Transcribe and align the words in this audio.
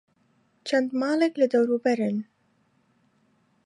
چەند 0.67 0.89
ماڵێک 0.99 1.33
لە 1.41 1.47
دەوروبەرن. 1.53 2.17